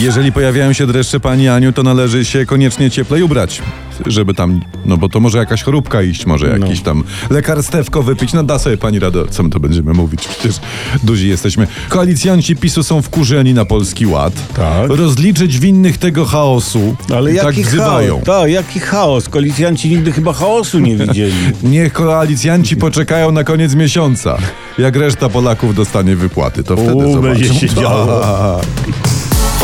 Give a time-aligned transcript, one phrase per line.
[0.00, 3.62] Jeżeli pojawiają się dreszcze pani Aniu, to należy się koniecznie cieplej ubrać.
[4.06, 8.32] Żeby tam, no bo to może jakaś choróbka iść, może jakiś tam lekarstewko wypić.
[8.32, 10.28] No da sobie pani radę, co my to będziemy mówić?
[10.28, 10.56] Przecież
[11.02, 11.66] duzi jesteśmy.
[11.88, 14.32] Koalicjanci PiSu są wkurzeni na Polski Ład.
[14.56, 14.90] Tak.
[14.90, 16.96] Rozliczyć winnych tego chaosu.
[17.14, 18.14] Ale tak jaki wzywają.
[18.14, 18.26] chaos?
[18.26, 19.28] Tak, jaki chaos?
[19.28, 21.34] Koalicjanci nigdy chyba chaosu nie widzieli.
[21.62, 24.38] Niech koalicjanci poczekają na koniec miesiąca.
[24.78, 27.22] Jak reszta Polaków dostanie wypłaty, to wtedy U, zobaczą.
[27.22, 28.20] będzie się działo.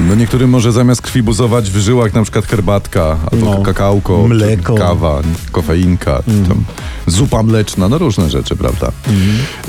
[0.00, 3.62] No niektórym może zamiast krwi buzować w żyłach na przykład herbatka, albo No.
[3.62, 4.74] kakałko, Mleko.
[4.74, 6.64] czy kawa, kofeinka, czy tam
[7.06, 8.92] zupa mleczna, no różne rzeczy, prawda?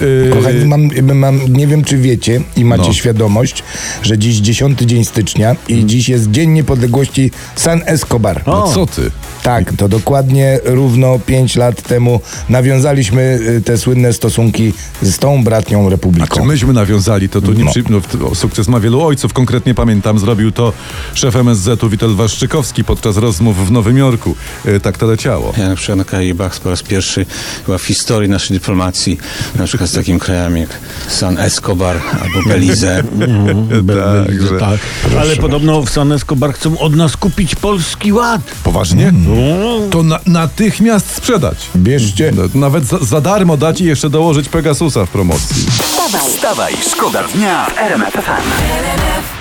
[0.01, 2.93] Yy, Kochani, mam, mam, nie wiem czy wiecie i macie No.
[2.93, 3.63] świadomość,
[4.01, 8.43] że dziś 10 dzień stycznia i dziś jest Dzień Niepodległości San Escobar.
[8.47, 8.73] no O.
[8.73, 9.11] co ty?
[9.43, 15.83] Tak, to dokładnie równo 5 lat temu nawiązaliśmy y, te słynne stosunki z tą bratnią
[15.85, 16.45] Czy republiką.
[16.45, 17.71] myśmy nawiązali, to tu nie No.
[17.71, 17.83] przy...
[17.89, 19.33] no, sukces ma wielu ojców.
[19.33, 20.73] Konkretnie pamiętam, zrobił to
[21.13, 24.35] szef MSZ-u Witold Waszczykowski podczas rozmów w Nowym Jorku.
[24.65, 25.53] Yy, tak to leciało.
[25.57, 27.25] Ja na przykład na Karaibach po raz pierwszy
[27.65, 29.17] chyba w historii naszej dyplomacji,
[29.55, 30.69] na przykład z takim krajem jak
[31.07, 33.03] San Escobar albo Belize.
[33.87, 34.59] tak, że...
[34.59, 34.79] tak.
[35.19, 38.41] Ale podobno w San Escobar chcą od nas kupić Polski Ład.
[38.63, 39.13] Poważnie?
[39.91, 41.69] To na, natychmiast sprzedać.
[41.75, 42.31] Bierzcie.
[42.35, 45.65] No, Nawet za, za darmo dać i jeszcze dołożyć Pegasusa w promocji.
[45.71, 49.34] Wstawaj, Wstawaj, szkoda dnia w RMF FM.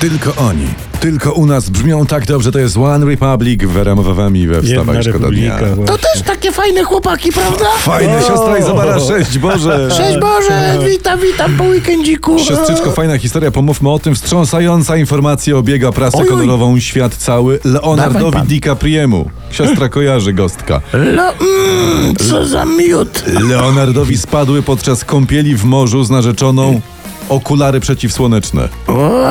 [0.00, 0.66] Tylko oni,
[1.00, 5.02] tylko u nas brzmią tak dobrze, to jest One Republic w RMWM i we Wstawaj
[5.02, 5.58] Szkoda Dnia.
[5.86, 7.64] To też takie fajne chłopaki, prawda?
[7.78, 9.88] Fajne, siostra Izabara, sześć Boże.
[9.98, 12.38] Cześć Boże, witam, witam po weekendziku.
[12.38, 14.14] Siostrzyczko, fajna historia, pomówmy o tym.
[14.14, 16.30] Wstrząsająca informacja obiega prasę Oj, oj.
[16.30, 18.38] kolorową świat cały Leonardowi.
[18.46, 19.30] DiCapriemu.
[19.50, 20.80] Siostra kojarzy gostka.
[21.16, 23.24] No, mm, co za miód.
[23.48, 26.80] Leonardowi spadły podczas kąpieli w morzu z narzeczoną
[27.28, 28.68] okulary przeciwsłoneczne.
[28.86, 29.22] O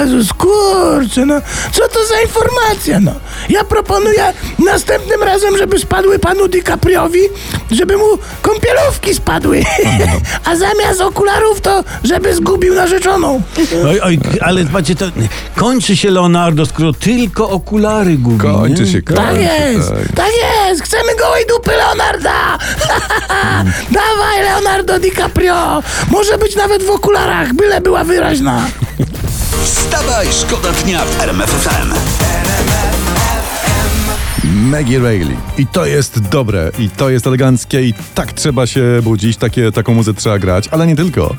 [0.00, 1.40] Jezus, kurczę, no.
[1.72, 3.12] Co to za informacja, no.
[3.48, 7.20] Ja proponuję następnym razem, żeby spadły panu DiCapriowi,
[7.70, 8.04] żeby mu
[8.42, 9.62] kąpielówki spadły.
[10.44, 13.42] A zamiast okularów to, żeby zgubił narzeczoną.
[13.88, 15.06] Oj, oj, ale patrzcie, to
[15.56, 18.38] kończy się Leonardo, skoro tylko okulary gubi.
[18.38, 18.92] Kończy nie?
[18.92, 19.22] się, kończy.
[19.22, 19.98] Tak jest, tak.
[20.16, 20.30] tak
[20.68, 20.82] jest.
[20.82, 21.71] Chcemy gołej dupy.
[23.90, 25.82] Dawaj, Leonardo DiCaprio.
[26.10, 28.66] Może być nawet w okularach, byle była wyraźna.
[29.64, 32.11] Wstawaj, szkoda dnia w RMF FM.
[34.62, 35.36] Maggie Reilly.
[35.58, 39.94] I to jest dobre, i to jest eleganckie, i tak trzeba się budzić, takie, taką
[39.94, 41.34] muzykę trzeba grać, ale nie tylko.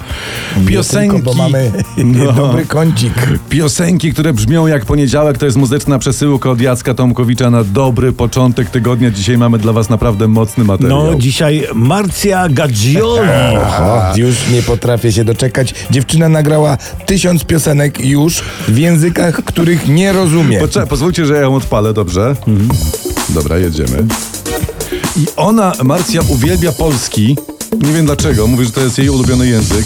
[0.67, 1.15] Piosenki.
[1.15, 2.31] Tylko, bo mamy No.
[2.33, 3.13] dobry kącik.
[3.49, 8.69] Piosenki, które brzmią jak poniedziałek, to jest muzyczna przesyłka od Jacka Tomkowicza na dobry początek
[8.69, 9.11] tygodnia.
[9.11, 11.11] Dzisiaj mamy dla was naprawdę mocny materiał.
[11.11, 13.29] No, dzisiaj Marcia Gaggioli.
[13.79, 15.73] O, już nie potrafię się doczekać.
[15.91, 20.59] Dziewczyna nagrała tysiąc piosenek już w językach, których nie rozumie.
[20.59, 22.35] Poczekaj, pozwólcie, że ja ją odpalę, dobrze?
[23.29, 24.05] Dobra, jedziemy.
[25.17, 27.37] I ona, Marcja, uwielbia polski.
[27.81, 29.85] Nie wiem dlaczego, mówi, że to jest jej ulubiony język.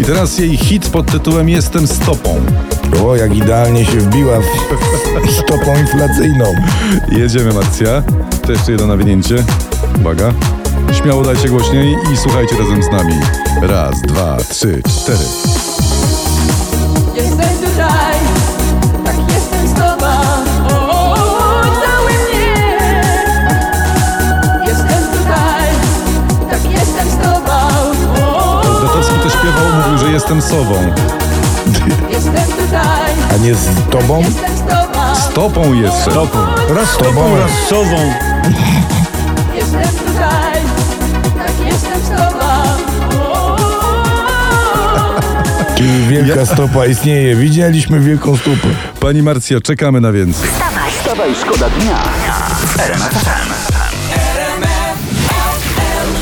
[0.00, 2.40] I teraz jej hit pod tytułem Jestem stopą.
[3.04, 4.40] O, jak idealnie się wbiła
[5.26, 6.44] w stopą inflacyjną.
[7.08, 8.02] Jedziemy, Marcja.
[8.46, 9.44] To jeszcze jedno nawinięcie.
[10.00, 10.34] Uwaga.
[11.02, 13.14] Śmiało dajcie głośniej i słuchajcie razem z nami.
[13.62, 15.59] Raz, dwa, trzy, cztery.
[30.34, 30.74] Jestem sową.
[32.10, 34.18] jestem tutaj, A nie z tobą?
[34.18, 35.14] jestem z tobą.
[35.30, 36.12] Stopą jestem.
[36.12, 36.38] Stopą.
[36.74, 37.10] Raz Tobą.
[37.10, 37.96] stopą, raz sową.
[39.54, 40.52] Jestem tutaj,
[41.38, 42.46] tak jestem z tobą.
[45.74, 47.36] Czyli wielka stopa istnieje.
[47.36, 48.68] Widzieliśmy wielką stopę.
[49.00, 50.48] Pani Marcja, czekamy na więcej.
[50.50, 51.96] wstawaj, Wstawaj, szkoda dnia
[52.66, 54.89] w RMF FM.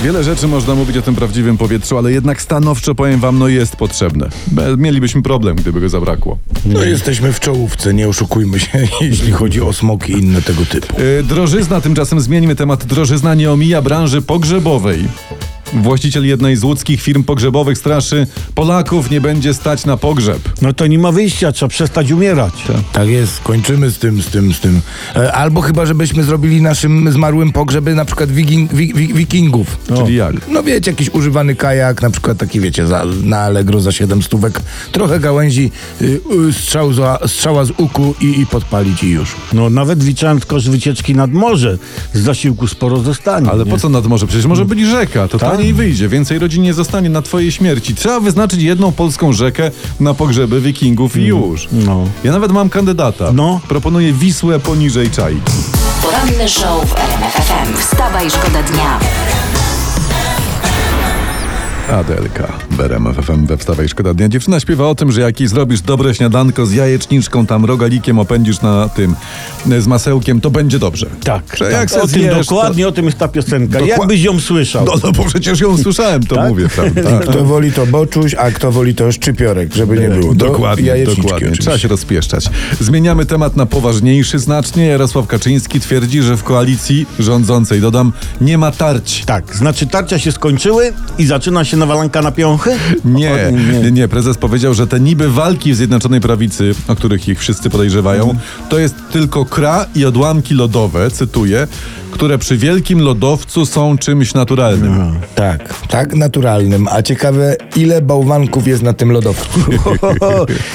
[0.03, 3.77] Wiele rzeczy można mówić o tym prawdziwym powietrzu, ale jednak stanowczo powiem wam, no jest
[3.77, 4.29] potrzebne.
[4.77, 6.39] Mielibyśmy problem, gdyby go zabrakło.
[6.65, 11.03] No jesteśmy w czołówce, nie oszukujmy się, jeśli chodzi o smoki i inne tego typu.
[11.03, 12.85] Yy, drożyzna, tymczasem zmieńmy temat.
[12.85, 15.05] Drożyzna nie omija branży pogrzebowej.
[15.73, 20.39] Właściciel jednej z łódzkich firm pogrzebowych straszy Polaków nie będzie stać na pogrzeb.
[20.63, 22.53] No to nie ma wyjścia, trzeba przestać umierać.
[22.93, 24.81] Tak jest, kończymy z tym, z tym, z tym.
[25.17, 29.77] E, Albo chyba, żebyśmy zrobili naszym zmarłym pogrzeby na przykład wi, wi, wikingów.
[29.97, 30.49] Czyli jak?
[30.49, 34.61] No wiecie, jakiś używany kajak, na przykład taki, wiecie, za, na Allegro za 7 stówek,
[34.93, 35.71] trochę gałęzi,
[36.03, 39.37] y, y, strzał za, strzała z uku i, i podpalić i już.
[39.53, 41.79] No nawet liczając koszt wycieczki nad morze,
[42.13, 43.51] z zasiłku sporo zostanie.
[43.51, 43.71] Ale nie?
[43.71, 44.27] po co nad morze?
[44.27, 47.95] Przecież może być rzeka, to taniej wyjdzie, więcej rodzin nie zostanie na twojej śmierci.
[47.95, 49.71] Trzeba wyznaczyć jedną polską rzekę
[50.01, 51.69] na pogrzeby wikingów i już.
[51.73, 52.05] No.
[52.25, 53.33] Ja nawet mam kandydata.
[53.33, 53.61] No.
[53.69, 55.53] Proponuję Wisłę poniżej czajki.
[56.03, 57.77] Poranny show w RMF FM.
[57.77, 59.01] Wstawaj, szkoda dnia.
[61.93, 64.29] Adelka, Berem FFM we Wstawaj Szkoda Dnia.
[64.29, 68.61] Dziewczyna śpiewa o tym, że jak jej zrobisz dobre śniadanko z jajeczniczką, tam rogalikiem opędzisz
[68.61, 69.15] na tym,
[69.79, 71.07] z masełkiem, to będzie dobrze.
[71.25, 71.93] Tak, Że tak.
[71.93, 73.79] o tym zjesz, dokładnie, o tym jest ta piosenka.
[73.79, 74.85] Dokła- Jakbyś ją słyszał.
[74.85, 76.49] No, no bo przecież ją słyszałem, to Tak?
[76.49, 77.19] mówię, prawda?
[77.19, 80.35] Kto woli to boczuś, a kto woli to szczypiorek, żeby nie było.
[80.35, 81.25] Do Dokładnie, dokładnie.
[81.39, 81.63] oczywiście.
[81.63, 82.51] Trzeba się rozpieszczać.
[82.81, 84.87] Zmieniamy temat na poważniejszy znacznie.
[84.87, 89.25] Jarosław Kaczyński twierdzi, że w koalicji rządzącej, dodam, nie ma tarć.
[89.25, 92.71] Tak, znaczy tarcia się skończyły i zaczyna się nawalanka na piąchy?
[93.05, 93.51] Nie, O,
[93.83, 94.09] nie, nie.
[94.09, 98.35] Prezes powiedział, że te niby walki w Zjednoczonej Prawicy, o których ich wszyscy podejrzewają,
[98.69, 101.67] to jest tylko kra i odłamki lodowe, cytuję,
[102.11, 105.15] które przy wielkim lodowcu są czymś naturalnym.
[105.35, 106.89] Tak, tak naturalnym.
[106.89, 109.61] A ciekawe, ile bałwanków jest na tym lodowcu?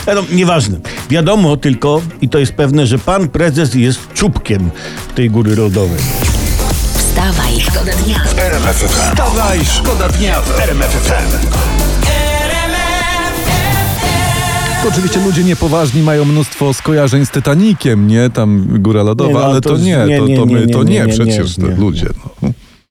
[0.15, 0.77] No, nieważne.
[1.09, 4.69] Wiadomo tylko, i to jest pewne, że pan prezes jest czubkiem
[5.15, 5.99] tej góry lodowej.
[7.59, 8.19] Wstawaj, szkoda dnia.
[8.87, 11.47] Wstawaj, szkoda dnia w RMF FM.
[14.87, 18.29] Oczywiście ludzie niepoważni mają mnóstwo skojarzeń z Titanikiem, nie?
[18.29, 20.73] Tam góra lodowa, Nie, no, ale to to nie, nie, to, nie, to my, nie,
[20.73, 21.77] to nie, nie, nie, przecież nie, to nie.
[21.77, 22.07] ludzie.
[22.41, 22.49] No.